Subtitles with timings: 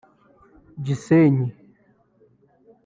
[0.85, 1.47] Gisenyi